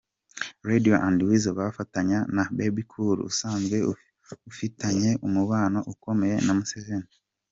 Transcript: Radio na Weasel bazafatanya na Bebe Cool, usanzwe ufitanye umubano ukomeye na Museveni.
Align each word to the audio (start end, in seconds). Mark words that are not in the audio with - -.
Radio 0.69 0.93
na 0.97 1.25
Weasel 1.27 1.55
bazafatanya 1.57 2.17
na 2.35 2.43
Bebe 2.55 2.83
Cool, 2.91 3.17
usanzwe 3.29 3.77
ufitanye 4.51 5.09
umubano 5.27 5.79
ukomeye 5.93 6.35
na 6.45 6.53
Museveni. 6.59 7.11